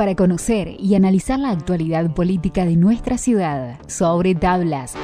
[0.00, 4.94] para conocer y analizar la actualidad política de nuestra ciudad sobre tablas.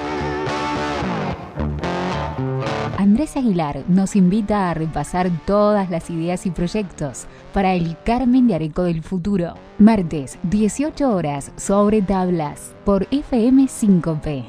[2.96, 8.54] Andrés Aguilar nos invita a repasar todas las ideas y proyectos para el Carmen de
[8.54, 9.52] Areco del futuro.
[9.76, 14.46] Martes, 18 horas, sobre tablas, por FM 5P.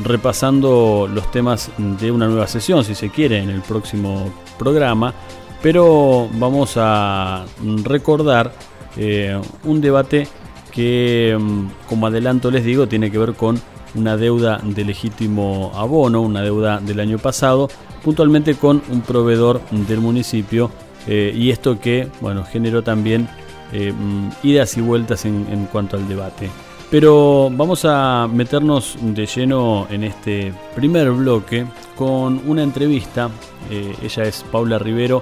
[0.04, 5.14] repasando los temas de una nueva sesión, si se quiere, en el próximo programa.
[5.62, 7.46] Pero vamos a
[7.84, 8.52] recordar
[8.96, 10.28] eh, un debate
[10.72, 13.60] que, mm, como adelanto les digo, tiene que ver con
[13.96, 17.70] una deuda de legítimo abono, una deuda del año pasado,
[18.04, 20.70] puntualmente con un proveedor del municipio
[21.08, 23.28] eh, y esto que bueno generó también
[23.72, 26.50] eh, mm, idas y vueltas en, cuanto al debate.
[26.92, 31.66] Pero vamos a meternos de lleno en este primer bloque
[31.96, 33.30] con una entrevista.
[33.70, 35.22] ella es Paula Rivero,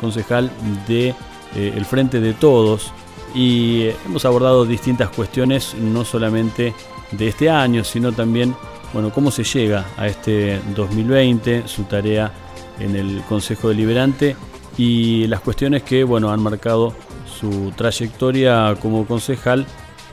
[0.00, 0.50] concejal
[0.86, 2.92] de eh, El Frente de Todos
[3.34, 6.74] y eh, hemos abordado distintas cuestiones, no solamente
[7.12, 8.54] de este año, sino también,
[8.92, 12.32] bueno, cómo se llega a este 2020, su tarea
[12.80, 14.36] en el Consejo Deliberante
[14.78, 16.94] y las cuestiones que, bueno, han marcado
[17.38, 19.66] su trayectoria como concejal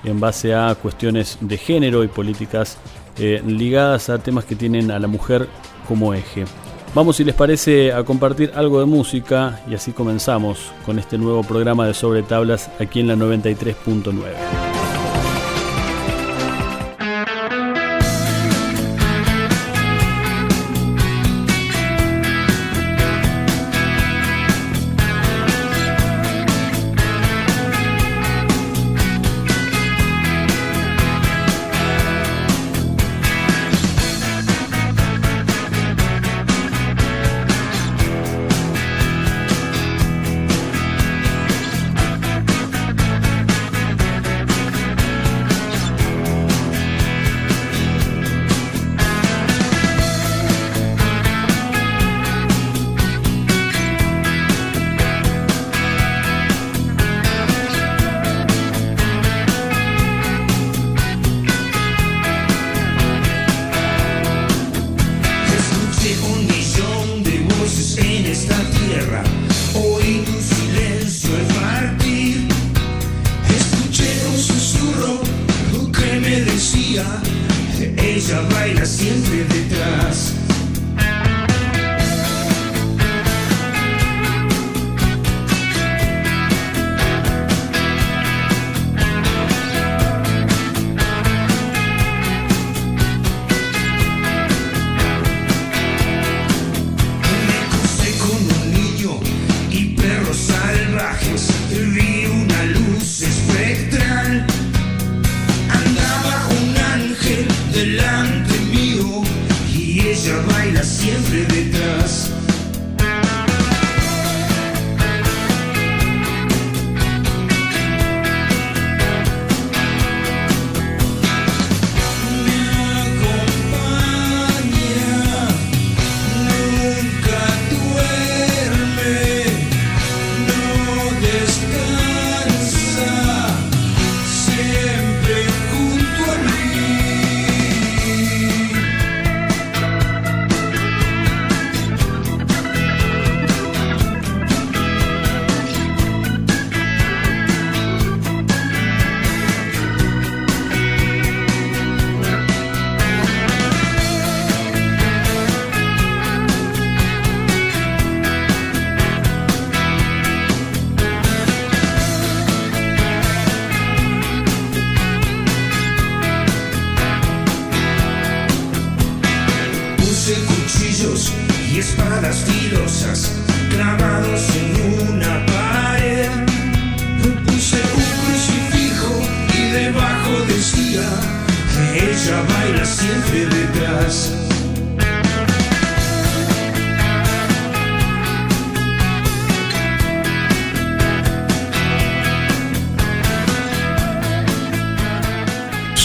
[0.03, 2.77] en base a cuestiones de género y políticas
[3.17, 5.47] eh, ligadas a temas que tienen a la mujer
[5.87, 6.45] como eje.
[6.95, 11.41] Vamos, si les parece, a compartir algo de música y así comenzamos con este nuevo
[11.43, 14.72] programa de Sobre Tablas aquí en la 93.9.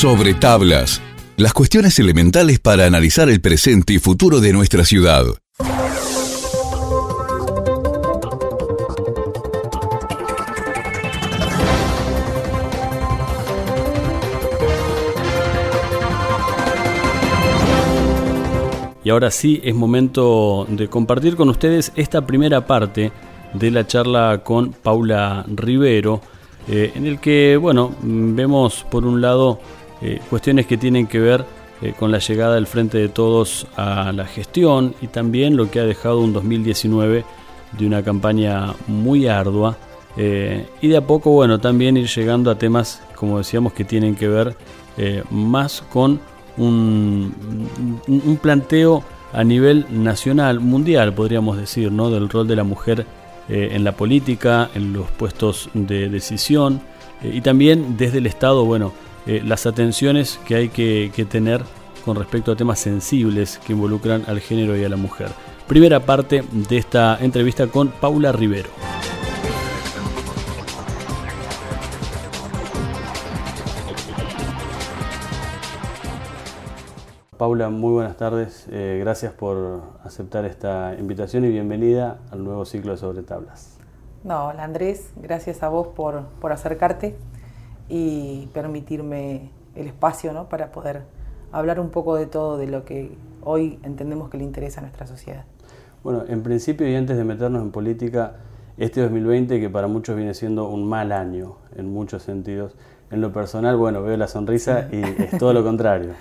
[0.08, 1.02] Sobre tablas,
[1.36, 5.26] las cuestiones elementales para analizar el presente y futuro de nuestra ciudad.
[19.04, 23.12] Y ahora sí es momento de compartir con ustedes esta primera parte
[23.52, 26.22] de la charla con Paula Rivero,
[26.66, 29.60] eh, en el que, bueno, vemos por un lado
[30.00, 31.44] eh, cuestiones que tienen que ver
[31.82, 35.80] eh, con la llegada del Frente de Todos a la gestión y también lo que
[35.80, 37.24] ha dejado un 2019
[37.72, 39.76] de una campaña muy ardua
[40.16, 44.14] eh, y de a poco, bueno, también ir llegando a temas, como decíamos, que tienen
[44.14, 44.56] que ver
[45.30, 46.18] más con
[46.56, 47.32] un,
[48.08, 52.10] un, planteo a nivel nacional, mundial, podríamos decir, ¿no?
[52.10, 53.06] del rol de la mujer
[53.48, 56.80] en la política, en los puestos de decisión
[57.22, 58.92] y también desde el Estado, bueno,
[59.28, 61.62] eh, las atenciones que hay que, que tener
[62.02, 65.28] con respecto a temas sensibles que involucran al género y a la mujer.
[65.66, 68.70] Primera parte de esta entrevista con Paula Rivero.
[77.36, 78.66] Paula, muy buenas tardes.
[78.70, 83.76] Eh, gracias por aceptar esta invitación y bienvenida al nuevo ciclo de Sobre Tablas.
[84.24, 87.14] No, hola Andrés, gracias a vos por, por acercarte
[87.88, 90.48] y permitirme el espacio ¿no?
[90.48, 91.02] para poder
[91.52, 95.06] hablar un poco de todo de lo que hoy entendemos que le interesa a nuestra
[95.06, 95.44] sociedad.
[96.02, 98.36] Bueno, en principio y antes de meternos en política,
[98.76, 102.76] este 2020 que para muchos viene siendo un mal año en muchos sentidos,
[103.10, 106.12] en lo personal, bueno, veo la sonrisa y es todo lo contrario.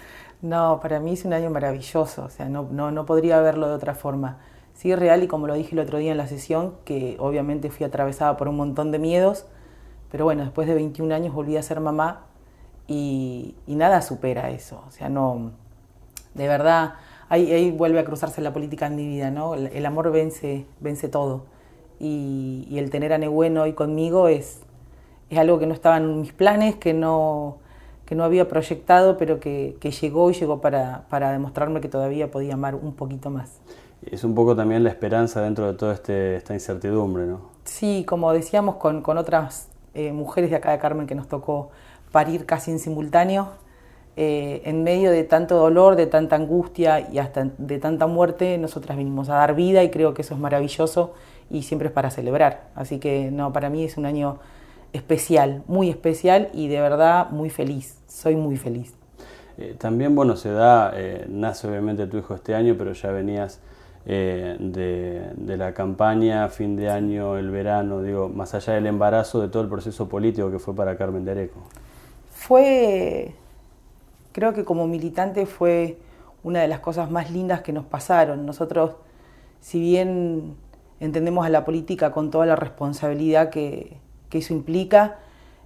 [0.42, 3.74] No, para mí es un año maravilloso, o sea, no, no, no podría verlo de
[3.74, 4.38] otra forma.
[4.74, 7.72] Sí es real y como lo dije el otro día en la sesión, que obviamente
[7.72, 9.48] fui atravesada por un montón de miedos,
[10.12, 12.28] pero bueno, después de 21 años volví a ser mamá
[12.88, 14.84] y, nada supera eso.
[14.88, 15.52] O sea, no,
[16.34, 16.94] de verdad,
[17.30, 19.56] ahí, vuelve a cruzarse la política en mi vida, ¿no?
[19.56, 21.44] El, amor vence, vence todo.
[22.00, 24.62] Y, el tener a Nehuen hoy conmigo es,
[25.30, 27.58] es algo que no estaba en mis planes, que no,
[28.06, 32.32] que no había proyectado, pero que, que llegó y llegó para, para, demostrarme que todavía
[32.32, 33.60] podía amar un poquito más.
[34.10, 37.42] Es un poco también la esperanza dentro de toda este, esta incertidumbre, ¿no?
[37.66, 41.72] Sí, como decíamos con, con otras eh, mujeres de acá de Carmen que nos tocó
[42.12, 43.50] parir casi en simultáneo,
[44.16, 48.98] eh, en medio de tanto dolor, de tanta angustia y hasta de tanta muerte, nosotras
[48.98, 51.14] vinimos a dar vida y creo que eso es maravilloso
[51.50, 52.70] y siempre es para celebrar.
[52.76, 54.40] Así que no, para mí es un año
[54.94, 58.94] especial, muy especial y de verdad muy feliz, soy muy feliz.
[59.58, 60.94] Eh, también, bueno, se da,
[61.28, 63.60] nace obviamente tu hijo este año, pero ya venías
[64.10, 69.50] eh, de, la campaña, fin de año, el verano, digo, más allá del embarazo, de
[69.50, 71.60] todo el proceso político que fue para Carmen de Areco?
[72.32, 73.34] Fue,
[74.32, 75.98] creo que como militante fue
[76.42, 78.46] una de las cosas más lindas que nos pasaron.
[78.46, 78.92] Nosotros,
[79.60, 80.56] si bien
[81.02, 83.98] entendemos a la política con toda la responsabilidad que,
[84.32, 85.18] eso implica,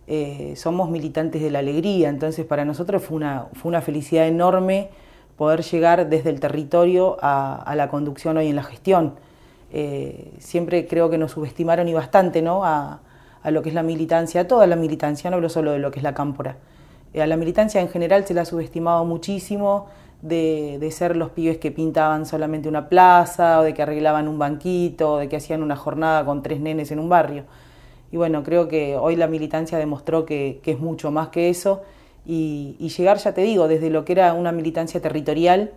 [0.08, 4.90] eh, somos militantes de la alegría, entonces para nosotros fue una, fue una felicidad enorme
[5.42, 9.16] poder llegar desde el territorio a, la conducción hoy en la gestión.
[9.74, 12.64] Eh, siempre creo que nos subestimaron y bastante ¿no?
[12.64, 13.00] a,
[13.46, 15.98] lo que es la militancia, a toda la militancia, no hablo solo de lo que
[15.98, 16.58] es la cámpora.
[17.16, 19.88] Eh, a la militancia en general se la ha subestimado muchísimo
[20.22, 25.14] de, ser los pibes que pintaban solamente una plaza, o de que arreglaban un banquito,
[25.14, 27.46] o de que hacían una jornada con tres nenes en un barrio.
[28.12, 31.82] Y bueno, creo que hoy la militancia demostró que es mucho más que eso
[32.26, 35.72] y, llegar, ya te digo, desde lo que era una militancia territorial,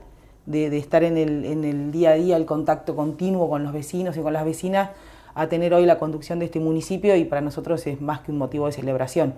[0.47, 4.17] de, estar en el, en el, día a día, el contacto continuo con los vecinos
[4.17, 4.91] y con las vecinas,
[5.35, 8.39] a tener hoy la conducción de este municipio y para nosotros es más que un
[8.39, 9.35] motivo de celebración.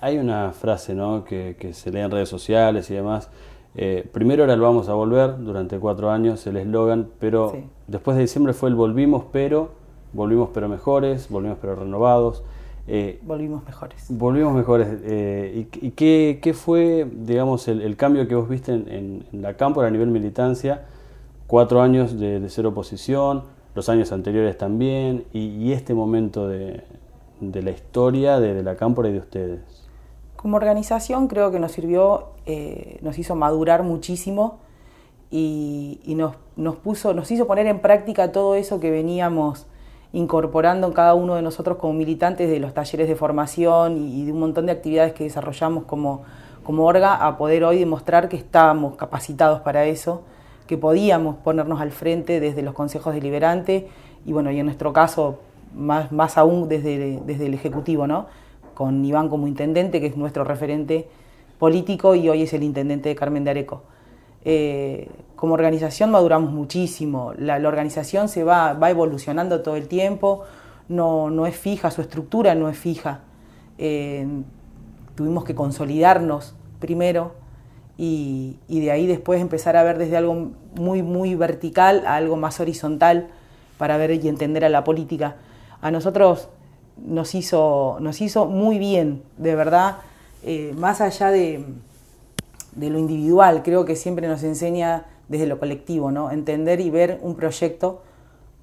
[0.00, 1.24] Hay una frase ¿no?
[1.24, 3.30] que, se lee en redes sociales y demás.
[3.74, 7.52] Eh, primero era el vamos a volver, durante cuatro años el eslogan, pero
[7.86, 9.70] después de diciembre fue el volvimos pero,
[10.12, 12.42] volvimos pero mejores, volvimos pero renovados.
[12.90, 14.06] Eh, volvimos mejores.
[14.08, 14.88] Volvimos mejores.
[15.04, 20.08] Eh, ¿Y, qué, fue, digamos, el, cambio que vos viste en, la cámpora a nivel
[20.08, 20.86] militancia?
[21.46, 26.82] Cuatro años de, cero oposición, los años anteriores también, y, este momento de,
[27.40, 29.60] la historia de, la cámpora y de ustedes.
[30.36, 34.60] Como organización creo que nos sirvió, eh, nos hizo madurar muchísimo
[35.30, 39.66] y, nos, nos, puso, nos hizo poner en práctica todo eso que veníamos
[40.12, 44.40] incorporando cada uno de nosotros como militantes de los talleres de formación y, de un
[44.40, 46.22] montón de actividades que desarrollamos como,
[46.62, 50.22] como orga a poder hoy demostrar que estábamos capacitados para eso,
[50.66, 53.84] que podíamos ponernos al frente desde los consejos deliberantes
[54.24, 55.38] y bueno, y en nuestro caso
[55.74, 58.26] más, más aún desde, desde el Ejecutivo, ¿no?
[58.78, 61.08] con Iván como intendente, que es nuestro referente
[61.58, 63.82] político y hoy es el intendente de Carmen de Areco.
[64.44, 70.44] Eh, como organización maduramos muchísimo, la, organización se va, va, evolucionando todo el tiempo,
[70.88, 73.20] no, no, es fija, su estructura no es fija.
[73.78, 74.26] Eh,
[75.14, 77.32] tuvimos que consolidarnos primero
[77.96, 82.60] y, de ahí después empezar a ver desde algo muy, muy vertical a algo más
[82.60, 83.28] horizontal
[83.76, 85.36] para ver y entender a la política.
[85.80, 86.48] A nosotros
[86.96, 89.98] nos hizo, nos hizo muy bien, de verdad,
[90.44, 91.64] eh, más allá de,
[92.78, 96.30] de, lo individual, creo que siempre nos enseña desde lo colectivo, ¿no?
[96.30, 98.02] entender y ver un proyecto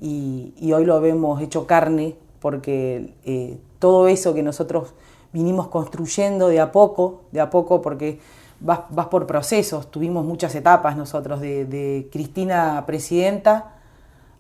[0.02, 4.94] y, hoy lo vemos hecho carne porque eh, todo eso que nosotros
[5.32, 8.20] vinimos construyendo de a poco, de a poco porque
[8.60, 13.76] vas, vas por procesos, tuvimos muchas etapas nosotros, de, de Cristina presidenta,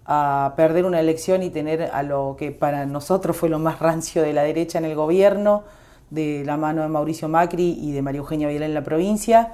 [0.05, 4.21] a perder una elección y tener a lo que para nosotros fue lo más rancio
[4.21, 5.63] de la derecha en el gobierno,
[6.11, 9.53] de la mano de Mauricio Macri y de María Eugenia Vidal en la provincia,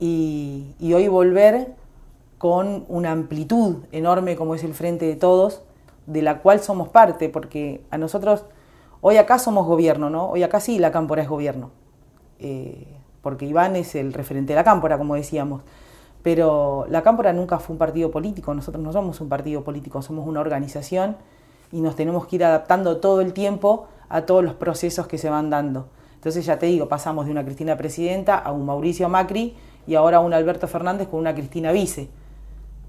[0.00, 1.74] y, hoy volver
[2.38, 5.62] con una amplitud enorme como es el Frente de Todos,
[6.06, 8.44] de la cual somos parte, porque a nosotros,
[9.00, 10.30] hoy acá somos gobierno, ¿no?
[10.30, 11.70] Hoy acá sí la Cámpora es gobierno,
[12.38, 12.86] eh,
[13.22, 15.62] porque Iván es el referente de la Cámpora, como decíamos.
[16.22, 20.26] Pero la Cámpora nunca fue un partido político, nosotros no somos un partido político, somos
[20.26, 21.16] una organización
[21.72, 25.28] y nos tenemos que ir adaptando todo el tiempo a todos los procesos que se
[25.28, 25.88] van dando.
[26.14, 29.54] Entonces ya te digo, pasamos de una Cristina presidenta a un Mauricio Macri
[29.88, 32.08] y ahora un Alberto Fernández con una Cristina vice.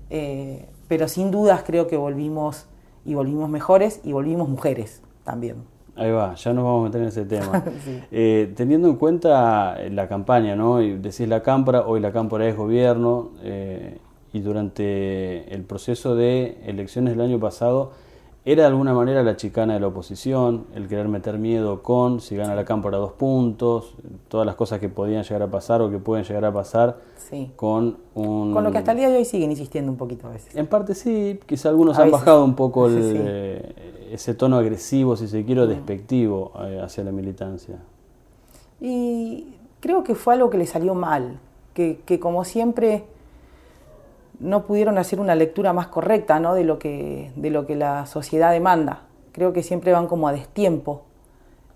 [0.09, 2.65] Eh, pero sin dudas creo que volvimos
[3.05, 5.63] y volvimos mejores y volvimos mujeres también.
[5.95, 7.63] Ahí va, ya nos vamos a meter en ese tema.
[8.11, 10.81] Eh, teniendo en cuenta la campaña, ¿no?
[10.81, 13.97] Y decís la Cámpora, hoy la Cámpora es gobierno, eh,
[14.33, 17.91] y durante el proceso de elecciones del año pasado,
[18.51, 22.35] ¿era de alguna manera la chicana de la oposición, el querer meter miedo con si
[22.35, 23.93] gana la Cámpora dos puntos,
[24.27, 26.97] todas las cosas que podían llegar a pasar o que pueden llegar a pasar
[27.55, 28.53] con un...
[28.53, 30.55] Con lo que hasta el día de hoy siguen insistiendo un poquito a veces.
[30.55, 32.97] En parte sí, quizá algunos han bajado un poco el...
[32.97, 35.69] Eh, ese tono agresivo, si se quiere, mm.
[35.69, 37.75] despectivo eh, hacia la militancia?
[38.81, 41.39] Y creo que fue algo que le salió mal,
[41.73, 43.05] que, como siempre
[44.39, 46.53] no pudieron hacer una lectura más correcta ¿no?
[46.53, 49.03] de, lo que, de lo que la sociedad demanda.
[49.31, 51.03] Creo que siempre van como a destiempo.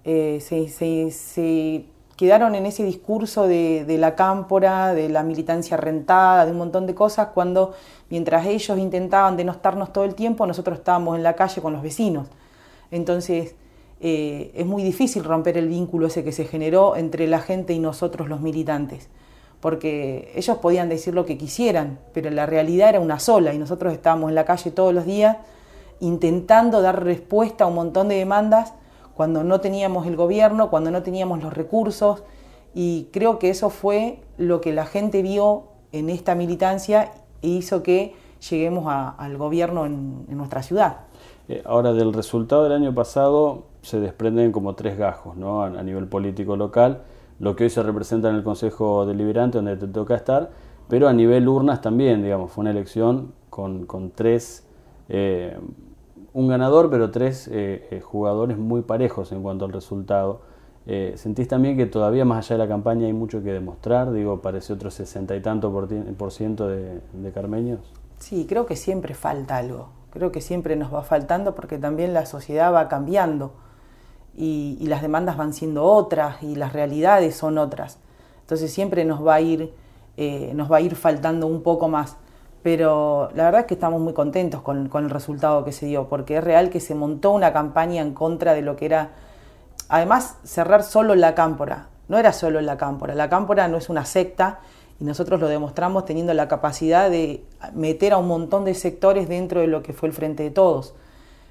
[0.06, 0.68] Eh, se,
[1.12, 1.86] se,
[2.18, 6.86] quedaron en ese discurso de, de, la cámpora, de la militancia rentada, de un montón
[6.88, 7.74] de cosas, cuando
[8.10, 12.28] mientras ellos intentaban denostarnos todo el tiempo, nosotros estábamos en la calle con los vecinos.
[12.92, 13.56] Entonces,
[14.06, 17.80] eh, es muy difícil romper el vínculo ese que se generó entre la gente y
[17.80, 19.10] nosotros los militantes,
[19.64, 23.94] porque ellos podían decir lo que quisieran, pero la realidad era una sola y nosotros
[23.94, 25.38] estábamos en la calle todos los días
[26.02, 28.74] intentando dar respuesta a un montón de demandas
[29.14, 32.24] cuando no teníamos el gobierno, cuando no teníamos los recursos,
[32.76, 37.84] y creo que eso fue lo que la gente vio en esta militancia e hizo
[37.84, 38.16] que
[38.50, 40.98] lleguemos al gobierno en, nuestra ciudad.
[41.48, 45.64] Eh, ahora, del resultado del año pasado se desprenden como tres gajos ¿no?
[45.64, 47.04] a, nivel político local,
[47.44, 50.52] lo que hoy se representa en el Consejo Deliberante, donde te toca estar,
[50.88, 54.68] pero a nivel urnas también, digamos, fue una elección con, con tres
[55.10, 55.58] eh,
[56.34, 60.42] un ganador, pero tres eh, eh, jugadores muy parejos en cuanto al resultado.
[60.86, 64.12] Eh, ¿Sentís también que todavía más allá de la campaña hay mucho que demostrar?
[64.12, 67.02] Digo, parece otro sesenta y tanto por, ciento de,
[67.34, 67.80] carmeños.
[68.18, 69.90] Sí, creo que siempre falta algo.
[70.12, 73.54] Creo que siempre nos va faltando porque también la sociedad va cambiando
[74.36, 77.98] y, las demandas van siendo otras y las realidades son otras.
[78.42, 79.74] Entonces siempre nos va a ir,
[80.54, 82.18] nos va a ir faltando un poco más
[82.64, 86.38] pero la verdad es que estamos muy contentos con, el resultado que se dio, porque
[86.38, 89.12] es real que se montó una campaña en contra de lo que era,
[89.90, 91.90] además, cerrar solo la cámpora.
[92.08, 94.60] No era solo la cámpora, la cámpora no es una secta
[95.00, 99.60] y nosotros lo demostramos teniendo la capacidad de meter a un montón de sectores dentro
[99.60, 100.96] de lo que fue el Frente de Todos.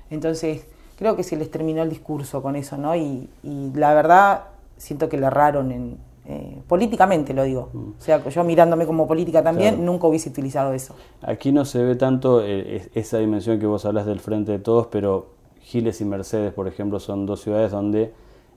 [0.09, 0.67] Entonces,
[1.03, 2.95] creo que se les terminó el discurso con eso, ¿no?
[2.95, 4.45] Y, y la verdad,
[4.77, 7.71] siento que le erraron en, eh, políticamente lo digo.
[7.73, 7.89] Mm.
[7.99, 10.95] O sea, yo mirándome como política también, nunca hubiese utilizado eso.
[11.23, 14.87] Aquí no se ve tanto eh, esa dimensión que vos hablas del frente de todos,
[14.87, 15.31] pero
[15.63, 18.13] Giles y Mercedes, por ejemplo, son dos ciudades donde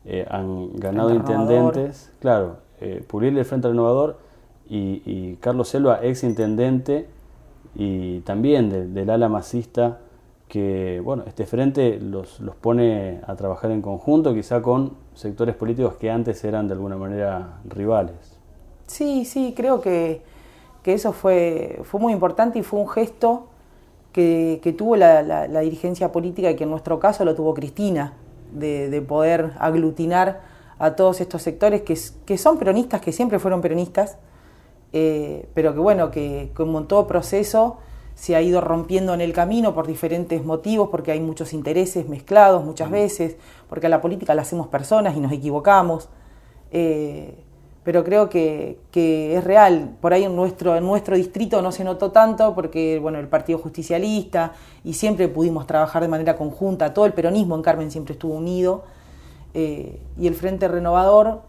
[0.06, 2.12] eh, han ganado intendentes.
[2.20, 2.64] Claro,
[3.08, 4.20] Pulirle el Frente Renovador
[4.70, 7.08] y, Carlos Selva, ex intendente
[7.74, 10.00] y también del ala masista
[10.56, 15.96] que bueno, este frente los, los, pone a trabajar en conjunto, quizá con sectores políticos
[15.96, 18.40] que antes eran de alguna manera rivales.
[18.88, 20.22] Sí, sí, creo que,
[20.82, 23.48] que eso fue, fue muy importante y fue un gesto
[24.14, 28.14] que, que tuvo la, la, dirigencia política y que en nuestro caso lo tuvo Cristina,
[28.54, 30.40] de, de poder aglutinar
[30.80, 34.20] a todos estos sectores que, que, son peronistas, que siempre fueron peronistas,
[34.94, 37.80] eh, pero que bueno, que como en todo proceso
[38.16, 42.64] se ha ido rompiendo en el camino por diferentes motivos, porque hay muchos intereses mezclados
[42.64, 43.36] muchas veces,
[43.70, 46.10] porque a la política la hacemos personas y nos equivocamos.
[46.72, 47.36] Eh,
[47.84, 49.96] pero creo que, que, es real.
[50.02, 53.60] Por ahí en nuestro, en nuestro distrito no se notó tanto porque bueno, el Partido
[53.60, 54.54] Justicialista
[54.84, 58.86] y siempre pudimos trabajar de manera conjunta, todo el peronismo en Carmen siempre estuvo unido
[59.54, 61.44] eh, y el Frente Renovador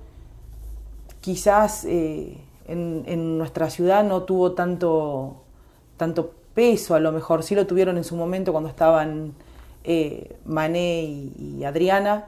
[1.22, 2.36] quizás eh,
[2.68, 5.36] en, en, nuestra ciudad no tuvo tanto,
[5.96, 9.34] tanto peso, a lo mejor sí lo tuvieron en su momento cuando estaban
[9.84, 12.24] eh, Mané y, Adriana,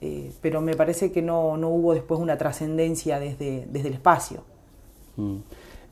[0.00, 4.40] eh, pero me parece que no, no hubo después una trascendencia desde, desde el espacio.
[5.16, 5.36] Mm.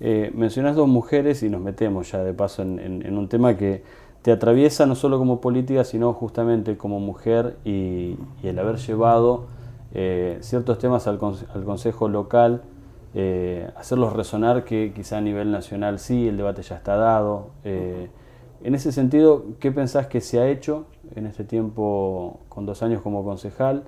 [0.00, 3.84] Eh, mencionas dos mujeres y nos metemos ya de paso en, un tema que
[4.22, 9.46] te atraviesa no solo como política, sino justamente como mujer y, el haber llevado
[10.40, 12.62] ciertos temas al Consejo Local
[13.14, 17.50] eh, hacerlos resonar que quizá a nivel nacional sí, el debate ya está dado.
[17.64, 18.08] Eh,
[18.64, 23.02] en ese sentido, ¿qué pensás que se ha hecho en este tiempo con dos años
[23.02, 23.84] como concejal,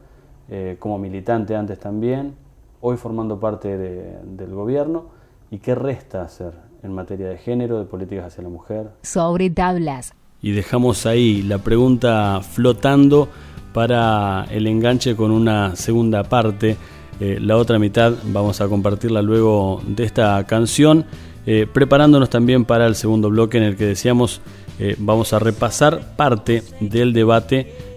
[0.48, 2.34] eh, como militante antes también,
[2.80, 5.06] hoy formando parte del gobierno?
[5.50, 8.90] ¿Y qué resta hacer en materia de género, de políticas hacia la mujer?
[9.02, 10.12] Sobre tablas.
[10.42, 13.28] Y dejamos ahí la pregunta flotando
[13.72, 16.76] para el enganche con una segunda parte
[17.20, 21.04] eh, la otra mitad vamos a compartirla luego de esta canción,
[21.46, 24.40] eh, preparándonos también para el segundo bloque en el que decíamos
[24.78, 27.92] eh, vamos a repasar parte del debate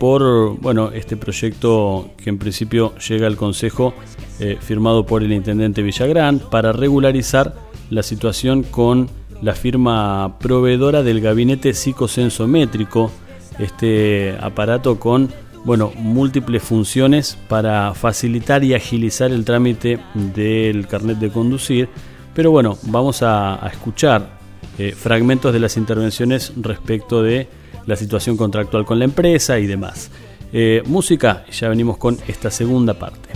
[0.00, 3.94] por bueno este proyecto que en principio llega al Consejo
[4.58, 7.54] firmado por el intendente Villagrán para regularizar
[7.88, 9.08] la situación con
[9.42, 13.12] la firma proveedora del gabinete psicosensométrico,
[13.60, 15.30] este aparato con
[15.64, 21.88] bueno, múltiples funciones para facilitar y agilizar el trámite del carnet de conducir.
[22.34, 24.38] Pero bueno, vamos a, escuchar
[24.78, 27.48] eh, fragmentos de las intervenciones respecto de
[27.86, 30.10] la situación contractual con la empresa y demás.
[30.52, 33.30] Eh, música, ya venimos con esta segunda parte.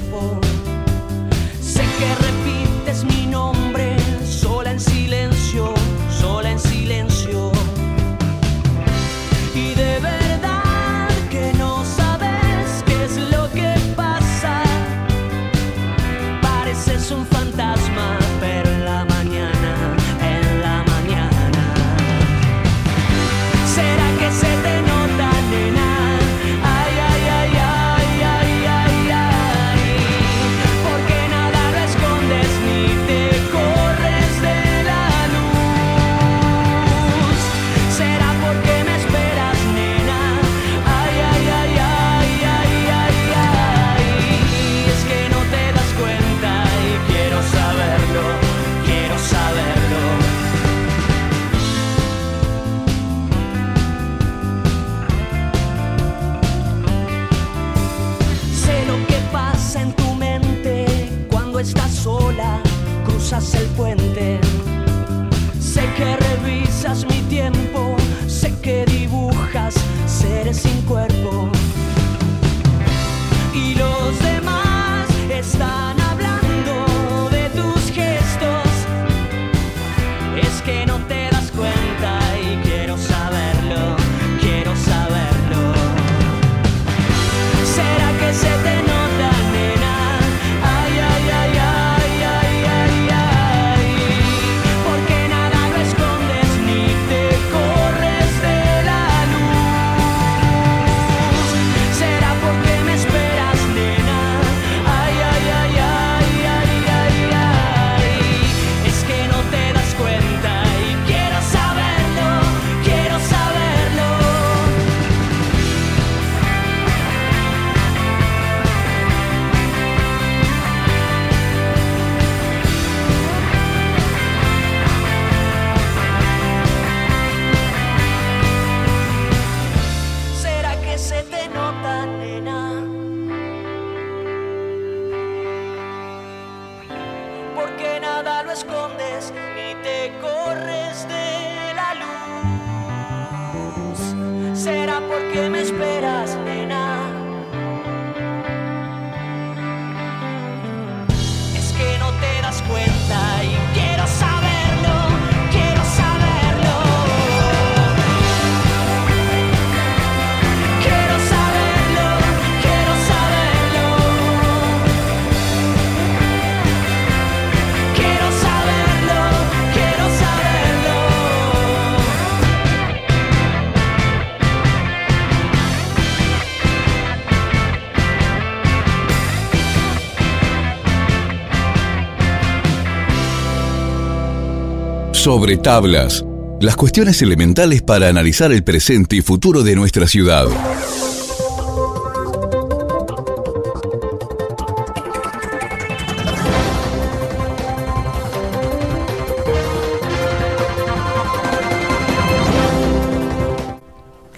[185.28, 186.24] Sobre tablas.
[186.58, 190.46] Las cuestiones elementales para analizar el presente y futuro de nuestra ciudad.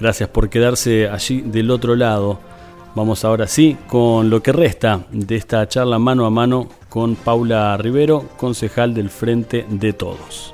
[0.01, 2.41] Gracias por quedarse allí del otro lado.
[2.97, 7.77] Vamos ahora sí con lo que resta de esta charla mano a mano con Paula
[7.77, 10.53] Rivero, concejal del Frente de Todos.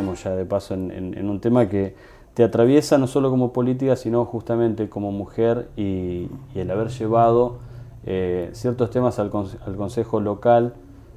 [0.00, 1.94] Ya de paso en, un tema que
[2.34, 7.58] te atraviesa no solo como política, sino justamente como mujer y, el haber llevado
[8.06, 9.30] eh, ciertos temas al,
[9.66, 10.74] al Consejo Local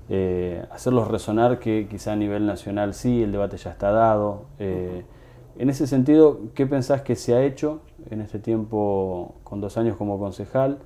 [0.10, 4.46] eh, hacerlos resonar que quizá a nivel nacional sí, el debate ya está dado.
[4.60, 5.04] Eh,
[5.58, 9.98] en ese sentido, ¿qué pensás que se ha hecho en este tiempo con dos años
[9.98, 10.78] como concejal,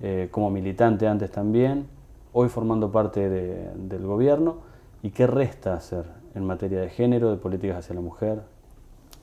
[0.00, 1.86] eh, como militante antes también,
[2.32, 4.58] hoy formando parte del gobierno?
[5.02, 6.04] ¿Y qué resta hacer
[6.36, 8.42] en materia de género, de políticas hacia la mujer?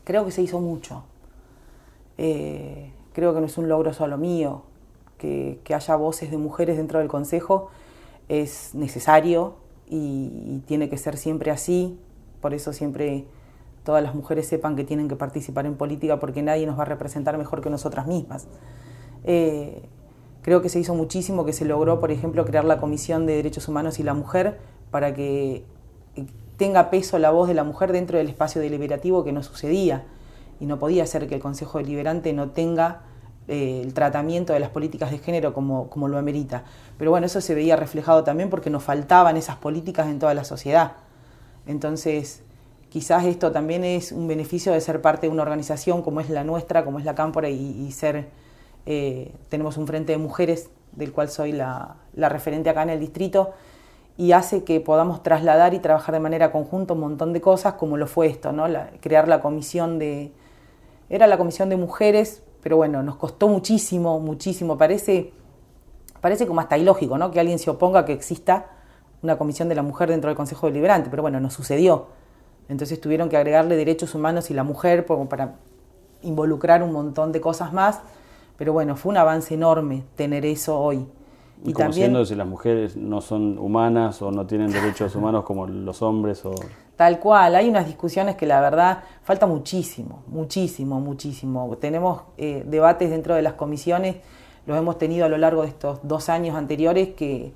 [0.03, 1.03] Creo que se hizo mucho.
[2.17, 4.63] creo que no es un logro solo mío,
[5.17, 7.69] que, que haya voces de mujeres dentro del Consejo
[8.29, 9.55] es necesario
[9.89, 11.99] y, tiene que ser siempre así.
[12.41, 13.25] Por eso siempre
[13.83, 16.85] todas las mujeres sepan que tienen que participar en política porque nadie nos va a
[16.85, 18.47] representar mejor que nosotras mismas.
[19.23, 19.83] Eh,
[20.41, 23.67] creo que se hizo muchísimo, que se logró, por ejemplo, crear la Comisión de Derechos
[23.67, 24.59] Humanos y la Mujer
[24.91, 25.63] para que
[26.57, 30.03] tenga peso la voz de la mujer dentro del espacio deliberativo que no sucedía.
[30.59, 33.01] Y no podía ser que el Consejo Deliberante no tenga
[33.47, 36.63] eh, el tratamiento de las políticas de género como, como lo amerita.
[36.97, 40.43] Pero bueno, eso se veía reflejado también porque nos faltaban esas políticas en toda la
[40.43, 40.93] sociedad.
[41.65, 42.43] Entonces,
[42.89, 46.43] quizás esto también es un beneficio de ser parte de una organización como es la
[46.43, 48.29] nuestra, como es la Cámpora, y, ser,
[48.85, 53.53] eh, tenemos un frente de mujeres, del cual soy la, referente acá en el distrito,
[54.17, 57.97] y hace que podamos trasladar y trabajar de manera conjunta un montón de cosas, como
[57.97, 58.65] lo fue esto, ¿no?
[59.01, 60.31] crear la comisión de...
[61.09, 64.77] Era la comisión de mujeres pero bueno, nos costó muchísimo, muchísimo.
[64.77, 65.33] Parece,
[66.21, 67.29] parece como hasta ilógico, ¿no?
[67.29, 68.67] Que alguien se oponga a que exista
[69.21, 72.07] una comisión de la mujer dentro del Consejo Deliberante, pero bueno, no sucedió.
[72.69, 75.55] Entonces tuvieron que agregarle derechos humanos y la mujer para
[76.21, 77.99] involucrar un montón de cosas más.
[78.57, 81.05] Pero bueno, fue un avance enorme tener eso hoy.
[81.61, 85.43] Y, como también, siendo si las mujeres no son humanas o no tienen derechos humanos
[85.45, 86.55] como los hombres o
[86.95, 91.75] Tal cual, hay unas discusiones que la verdad falta muchísimo, muchísimo, muchísimo.
[91.77, 94.17] Tenemos eh, debates dentro de las comisiones,
[94.67, 97.53] los hemos tenido a lo largo de estos dos años anteriores que,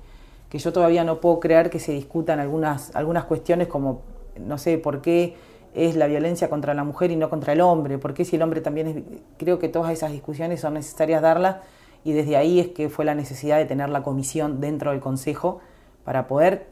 [0.48, 4.02] que yo todavía no puedo creer que se discutan algunas, algunas cuestiones como,
[4.40, 5.36] no sé, por qué
[5.72, 8.42] es la violencia contra la mujer y no contra el hombre, por qué si el
[8.42, 9.20] hombre también es...
[9.36, 11.58] Creo que todas esas discusiones son necesarias darlas
[12.04, 15.60] y desde ahí es que fue la necesidad de tener la comisión dentro del Consejo
[16.04, 16.66] para poder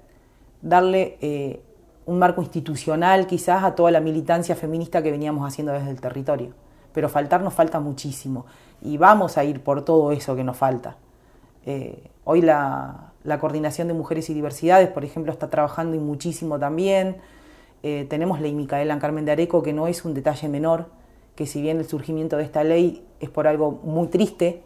[0.63, 1.61] darle eh,
[2.07, 6.55] un marco institucional quizás a toda la militancia feminista que veníamos haciendo desde el territorio.
[6.93, 8.47] Pero faltar nos falta muchísimo
[8.81, 10.97] y vamos a ir por todo eso que nos falta.
[11.67, 17.17] Eh, hoy la, Coordinación de Mujeres y Diversidades, por ejemplo, está trabajando y muchísimo también.
[17.83, 20.87] Eh, tenemos ley Micaela Carmen de Areco, que no es un detalle menor,
[21.35, 24.63] que si bien el surgimiento de esta ley es por algo muy triste,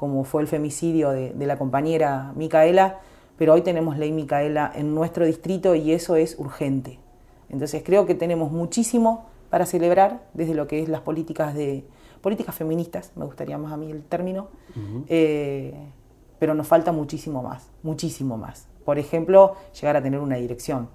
[0.00, 3.00] como fue el femicidio de, de la compañera Micaela,
[3.36, 6.98] pero hoy tenemos ley Micaela en nuestro distrito y eso es urgente.
[7.50, 11.84] Entonces creo que tenemos muchísimo para celebrar desde lo que es las políticas de
[12.22, 14.48] políticas feministas, me gustaría más a mí el término,
[15.06, 15.74] eh,
[16.38, 18.68] pero nos falta muchísimo más, muchísimo más.
[18.86, 20.88] Por ejemplo, llegar a tener una dirección,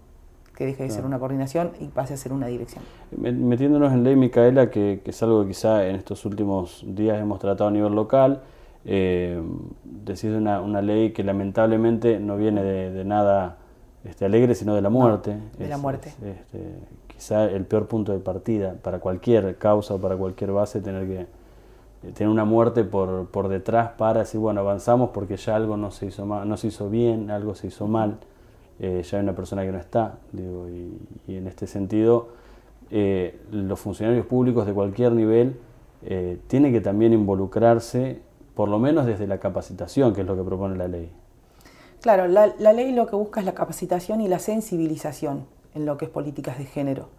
[0.56, 2.84] que deje de ser una coordinación y pase a ser una dirección.
[3.16, 7.38] Metiéndonos en ley Micaela, que, que es algo que quizá en estos últimos días hemos
[7.38, 8.42] tratado a nivel local,
[8.86, 9.42] eh,
[9.84, 13.58] decide una, una, ley que lamentablemente no viene de, nada
[14.04, 15.38] este, alegre, sino de la muerte.
[15.58, 16.10] de la muerte.
[16.24, 16.60] este,
[17.08, 21.26] quizá el peor punto de partida para cualquier causa o para cualquier base, tener que
[22.06, 25.92] eh, tener una muerte por, por detrás para decir, bueno, avanzamos porque ya algo no
[25.92, 28.18] se hizo, mal, no se hizo bien, algo se hizo mal,
[28.80, 30.18] eh, ya hay una persona que no está.
[30.32, 32.30] Digo, y, y en este sentido,
[32.92, 35.60] eh, los funcionarios públicos de cualquier nivel
[36.48, 38.22] tienen que también involucrarse
[38.56, 41.12] por lo menos desde la capacitación, que es lo que propone la ley.
[42.02, 46.06] Claro, la, ley lo que busca es la capacitación y la sensibilización en lo que
[46.06, 47.10] es políticas de género.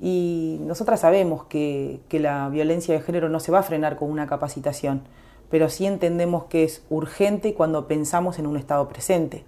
[0.00, 4.26] Y nosotras sabemos que, la violencia de género no se va a frenar con una
[4.26, 5.02] capacitación,
[5.50, 9.44] pero sí entendemos que es urgente cuando pensamos en un Estado presente.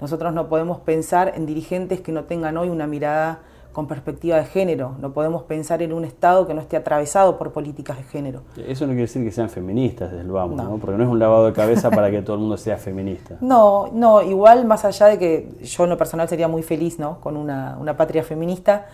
[0.00, 3.40] Nosotros no podemos pensar en dirigentes que no tengan hoy una mirada
[3.74, 4.94] con perspectiva de género.
[5.00, 8.42] No podemos pensar en un Estado que no esté atravesado por políticas de género.
[8.56, 10.78] Eso no quiere decir que sean feministas desde el vamos, no.
[10.78, 13.36] Porque no es un lavado de cabeza para que todo el mundo sea feminista.
[13.44, 17.20] No, no, igual más allá de que yo en lo personal sería muy feliz ¿no?
[17.20, 18.86] con una, una patria feminista,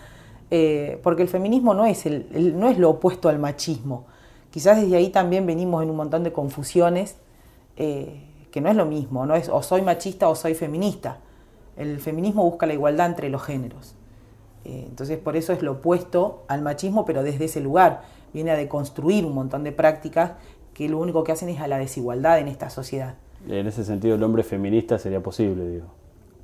[0.49, 4.05] eh, porque el feminismo no es, el, no es lo opuesto al machismo.
[4.49, 7.17] Quizás desde ahí también venimos en un montón de confusiones,
[7.77, 11.19] eh, que no es lo mismo, no es o soy machista o soy feminista.
[11.77, 13.95] El feminismo busca la igualdad entre los géneros.
[14.65, 18.01] Eh, entonces, por eso es lo opuesto al machismo, pero desde ese lugar.
[18.33, 20.33] Viene a deconstruir un montón de prácticas
[20.73, 23.15] que lo único que hacen es a la desigualdad en esta sociedad.
[23.47, 25.87] En ese sentido, el hombre feminista sería posible, digo.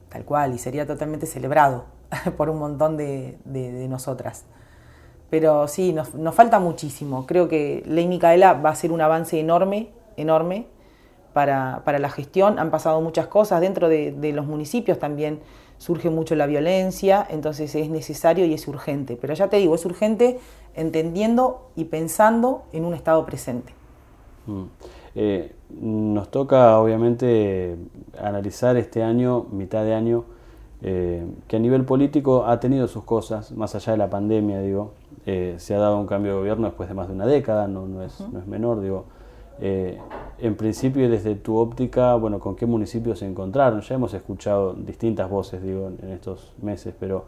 [0.09, 1.85] Tal cual, y sería totalmente celebrado
[2.37, 3.37] por un montón de,
[3.89, 4.45] nosotras.
[5.29, 7.25] Pero sí, nos, falta muchísimo.
[7.25, 10.67] Creo que Ley Micaela va a ser un avance enorme, enorme
[11.33, 12.59] para, la gestión.
[12.59, 15.39] Han pasado muchas cosas dentro de, de los municipios también
[15.77, 19.17] surge mucho la violencia, entonces es necesario y es urgente.
[19.19, 20.39] Pero ya te digo, es urgente
[20.75, 23.73] entendiendo y pensando en un estado presente.
[24.45, 24.63] Mm.
[25.15, 27.75] Eh, nos toca obviamente
[28.19, 30.25] analizar este año, mitad de año,
[30.81, 34.93] eh, que a nivel político ha tenido sus cosas, más allá de la pandemia, digo,
[35.25, 37.87] eh, se ha dado un cambio de gobierno después de más de una década, no,
[37.87, 39.05] no, es, no es menor, digo.
[39.59, 39.97] Eh,
[40.39, 43.81] en principio, desde tu óptica, bueno, ¿con qué municipios se encontraron?
[43.81, 47.25] Ya hemos escuchado distintas voces, digo, en estos meses, pero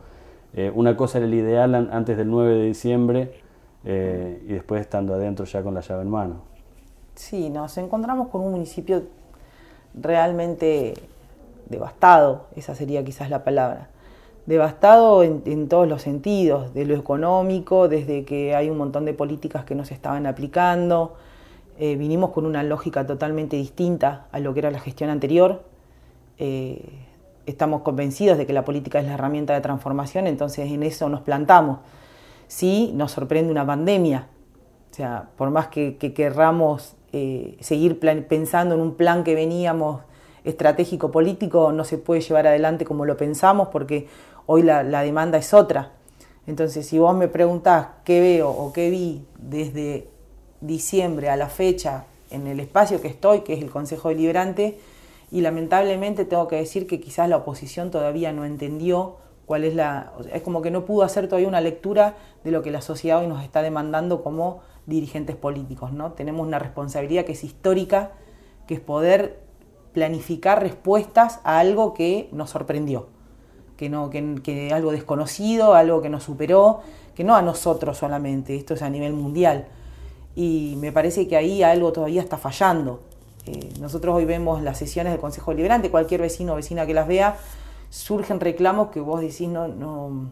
[0.54, 3.34] eh, una cosa era el ideal antes del 9 de diciembre
[3.86, 6.36] eh, y después estando adentro ya con la llave en mano.
[7.16, 9.04] Sí, nos encontramos con un municipio
[9.94, 10.94] realmente
[11.68, 13.90] devastado, esa sería quizás la palabra.
[14.46, 19.14] Devastado en, en todos los sentidos, de lo económico, desde que hay un montón de
[19.14, 21.16] políticas que no se estaban aplicando,
[21.82, 25.64] eh, vinimos con una lógica totalmente distinta a lo que era la gestión anterior.
[26.38, 26.84] Eh,
[27.46, 31.22] estamos convencidos de que la política es la herramienta de transformación, entonces en eso nos
[31.22, 31.80] plantamos.
[32.48, 34.28] Sí, nos sorprende una pandemia.
[34.92, 40.02] O sea, por más que, querramos eh, seguir pensando en un plan que veníamos
[40.44, 44.08] estratégico político, no se puede llevar adelante como lo pensamos porque
[44.48, 45.94] hoy la, la demanda es otra.
[46.46, 50.10] Entonces, si vos me preguntás qué veo o qué vi desde
[50.62, 54.80] diciembre a la fecha en el espacio que estoy, que es el Consejo Deliberante,
[55.32, 60.14] y lamentablemente tengo que decir que quizás la oposición todavía no entendió cuál es la...
[60.32, 63.28] Es como que no pudo hacer todavía una lectura de lo que la sociedad hoy
[63.28, 66.14] nos está demandando como dirigentes políticos, ¿no?
[66.14, 68.12] Tenemos una responsabilidad que es histórica,
[68.68, 69.40] que es poder
[69.94, 73.08] planificar respuestas a algo que nos sorprendió,
[73.78, 76.82] que, no, que, que algo desconocido, algo que nos superó,
[77.14, 79.68] que no a nosotros solamente, esto es a nivel mundial
[80.36, 83.02] y me parece que ahí algo todavía está fallando.
[83.46, 87.08] Eh, nosotros hoy vemos las sesiones del Consejo Deliberante, cualquier vecino o vecina que las
[87.08, 87.38] vea,
[87.90, 90.32] surgen reclamos que vos decís no, no,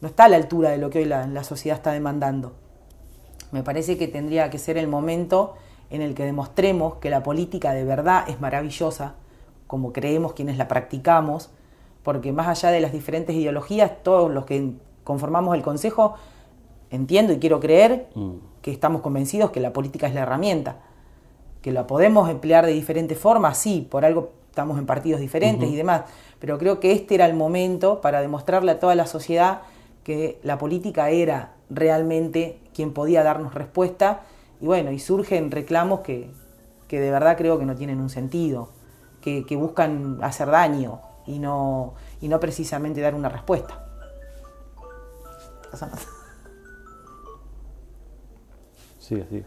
[0.00, 2.52] no está a la altura de lo que hoy la, sociedad está demandando.
[3.50, 5.54] Me parece que tendría que ser el momento
[5.90, 9.14] en el que demostremos que la política de verdad es maravillosa,
[9.66, 11.50] como creemos quienes la practicamos,
[12.02, 14.72] porque más allá de las diferentes ideologías, todos los que
[15.04, 16.14] conformamos el Consejo,
[16.90, 20.76] entiendo y quiero creer mm que estamos convencidos que la política es la herramienta,
[21.60, 25.76] que la podemos emplear de diferentes formas, sí, por algo estamos en partidos diferentes y
[25.76, 26.02] demás,
[26.38, 29.62] pero creo que este era el momento para demostrarle a toda la sociedad
[30.04, 34.22] que la política era realmente quien podía darnos respuesta
[34.60, 36.30] y bueno, y surgen reclamos que,
[36.86, 38.68] que de verdad creo que no tienen un sentido,
[39.20, 43.86] que, que buscan hacer daño y no, y no precisamente dar una respuesta.
[49.02, 49.42] Sí, sí.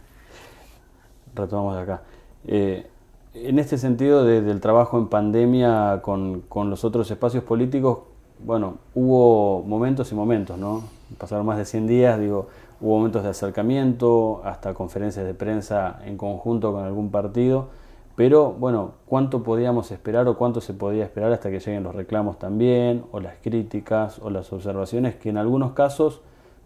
[1.34, 2.02] Retomamos de acá.
[2.46, 2.88] Eh,
[3.34, 8.00] en este sentido, desde el trabajo en pandemia con, los otros espacios políticos,
[8.46, 10.84] bueno, hubo momentos y momentos, ¿no?
[11.18, 12.48] Pasaron más de 100 días, digo,
[12.82, 17.70] hubo momentos de acercamiento, hasta conferencias de prensa en conjunto con algún partido,
[18.18, 22.40] pero bueno, ¿cuánto podíamos esperar o cuánto se podía esperar hasta que lleguen los reclamos
[22.40, 26.20] también, o las críticas, o las observaciones que en algunos casos,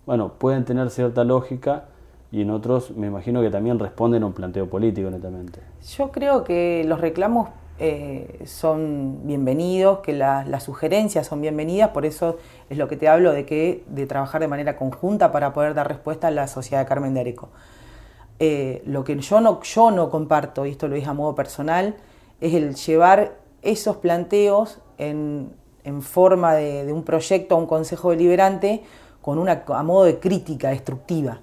[0.08, 1.86] bueno, pueden tener cierta lógica,
[2.31, 5.61] y en otros me imagino que también responden a un planteo político netamente.
[5.97, 12.37] Yo creo que los reclamos eh, son bienvenidos, que las sugerencias son bienvenidas, por eso
[12.69, 15.87] es lo que te hablo de que de trabajar de manera conjunta para poder dar
[15.87, 17.49] respuesta a la sociedad de Carmen de Areco.
[18.39, 21.95] Eh, lo que yo no, yo no comparto, y esto lo dije a modo personal,
[22.41, 25.51] es el llevar esos planteos en,
[25.83, 28.83] en forma de, de, un proyecto a un consejo deliberante
[29.21, 31.41] con una, a modo de crítica destructiva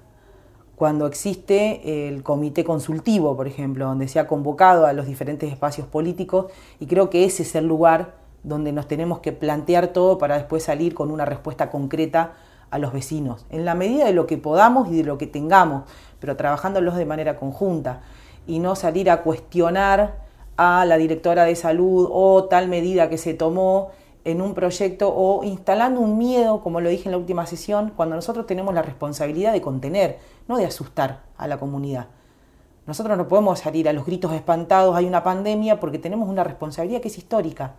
[0.77, 5.87] cuando existe el comité consultivo, por ejemplo, donde se ha convocado a los diferentes espacios
[5.87, 8.13] políticos y creo que ese es el lugar
[8.43, 12.33] donde nos tenemos que plantear todo para después salir con una respuesta concreta
[12.69, 15.85] a los vecinos, en la medida de lo que podamos y de lo que tengamos,
[16.19, 18.01] pero trabajándolos de manera conjunta
[18.45, 23.33] y no salir a cuestionar a la directora de salud o tal medida que se
[23.33, 23.89] tomó
[24.27, 28.15] en un proyecto o instalando un miedo, como lo dije en la última sesión, cuando
[28.15, 32.07] nosotros tenemos la responsabilidad de contener, no de asustar a la comunidad.
[32.85, 36.99] Nosotros no podemos salir a los gritos espantados, hay una pandemia, porque tenemos una responsabilidad
[36.99, 37.75] que es histórica,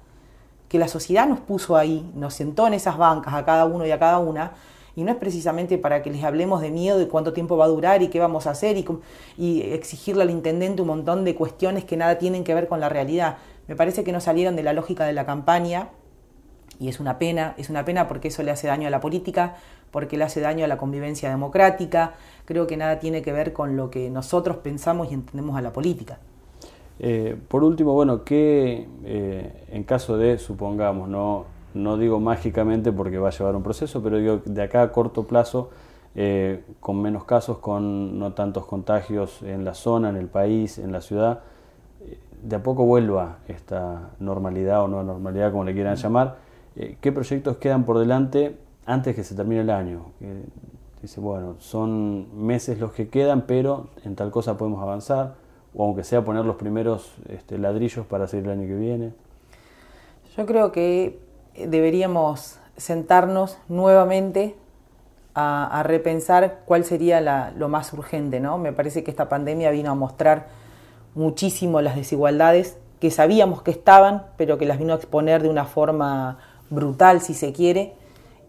[0.70, 3.90] que la sociedad nos puso ahí, nos sentó en esas bancas a cada uno y
[3.90, 4.52] a cada una,
[4.96, 7.68] y no es precisamente para que les hablemos de miedo, de cuánto tiempo va a
[7.68, 8.86] durar y qué vamos a hacer y,
[9.36, 12.88] y exigirle al intendente un montón de cuestiones que nada tienen que ver con la
[12.88, 13.36] realidad.
[13.66, 15.90] Me parece que no salieron de la lógica de la campaña
[16.78, 19.56] y es una pena, es una pena porque eso le hace daño a la política,
[19.90, 22.14] porque le hace daño a la convivencia democrática.
[22.44, 25.72] Creo que nada tiene que ver con lo que nosotros pensamos y entendemos a la
[25.72, 26.18] política.
[27.00, 33.18] Eh, por último, bueno, ¿qué eh, en caso de, supongamos, no no digo mágicamente porque
[33.18, 35.70] va a llevar un proceso, pero digo de acá a corto plazo,
[36.14, 40.92] eh, con menos casos, con no tantos contagios en la zona, en el país, en
[40.92, 41.40] la ciudad,
[42.42, 46.47] de a poco vuelva esta normalidad o no normalidad, como le quieran llamar.
[46.78, 50.12] Eh, ¿Qué proyectos quedan por delante antes que se termine el año?
[51.02, 55.34] dice, bueno, son meses los que quedan, pero en tal cosa podemos avanzar,
[55.74, 59.12] o aunque sea poner los primeros este, ladrillos para seguir el año que viene.
[60.36, 61.18] Yo creo que
[61.54, 64.54] deberíamos sentarnos nuevamente
[65.34, 68.40] a, repensar cuál sería lo más urgente.
[68.40, 68.58] ¿no?
[68.58, 70.46] Me parece que esta pandemia vino a mostrar
[71.14, 75.64] muchísimo las desigualdades que sabíamos que estaban, pero que las vino a exponer de una
[75.64, 76.38] forma
[76.70, 77.94] brutal, si se quiere,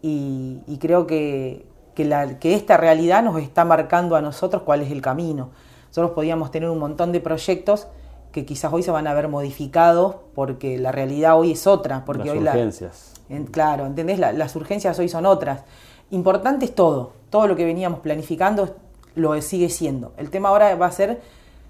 [0.02, 5.50] y, creo que, que esta realidad nos está marcando a nosotros cuál es el camino.
[5.88, 7.88] Nosotros podíamos tener un montón de proyectos
[8.32, 12.04] que quizás hoy se van a ver modificados porque la realidad hoy es otra.
[12.04, 13.14] Porque las hoy urgencias.
[13.50, 14.18] claro, ¿entendés?
[14.18, 15.64] las urgencias hoy son otras.
[16.10, 18.74] Importante es todo, todo lo que veníamos planificando
[19.14, 20.12] lo sigue siendo.
[20.16, 21.20] El tema ahora va a ser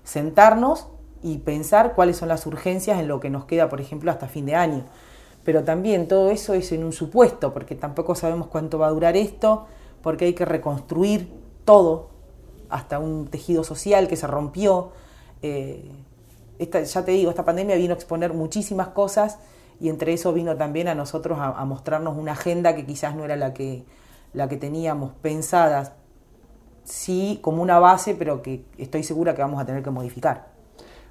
[0.04, 0.86] sentarnos
[1.22, 4.46] y pensar cuáles son las urgencias en lo que nos queda, por ejemplo, hasta fin
[4.46, 4.84] de año.
[5.44, 9.16] Pero también todo eso es en un supuesto, porque tampoco sabemos cuánto va a durar
[9.16, 9.66] esto,
[10.02, 11.32] porque hay que reconstruir
[11.64, 12.10] todo,
[12.68, 14.92] hasta un tejido social que se rompió.
[15.42, 15.90] Eh,
[16.58, 19.38] ya te digo, esta pandemia vino a exponer muchísimas cosas
[19.80, 23.36] y entre eso vino también a nosotros a, mostrarnos una agenda que quizás no era
[23.36, 23.84] la que,
[24.34, 25.92] la que teníamos pensadas,
[26.84, 30.49] sí como una base, pero que estoy segura que vamos a tener que modificar.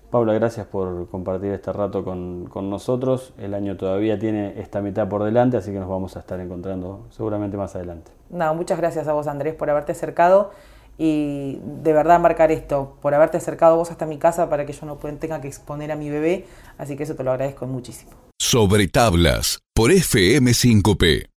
[0.09, 3.33] Paula, gracias por compartir este rato con, con, nosotros.
[3.37, 7.05] El año todavía tiene esta mitad por delante, así que nos vamos a estar encontrando
[7.11, 8.11] seguramente más adelante.
[8.29, 10.51] No, muchas gracias a vos, Andrés, por haberte acercado
[10.97, 14.85] y de verdad marcar esto, por haberte acercado vos hasta mi casa para que yo
[14.85, 16.45] no tenga que exponer a mi bebé,
[16.77, 18.11] así que eso te lo agradezco muchísimo.
[18.37, 21.29] Sobre tablas, por FM5P.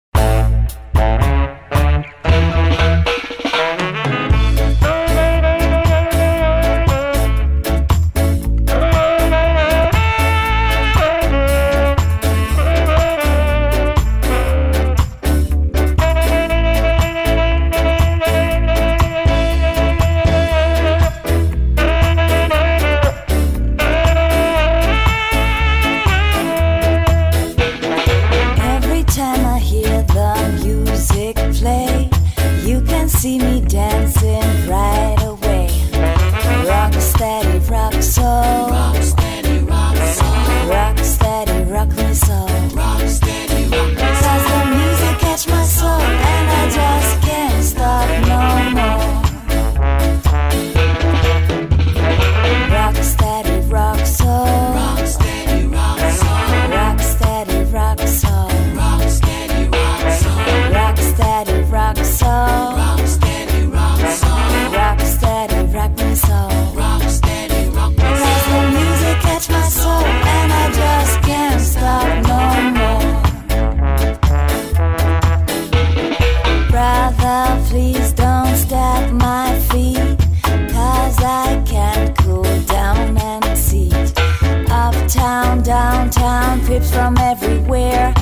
[86.72, 88.14] pips from everywhere.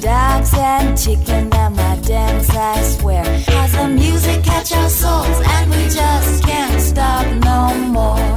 [0.00, 3.22] Dogs and chicken and my dance, I swear.
[3.22, 8.27] Has the music catch our souls and we just can't stop no more.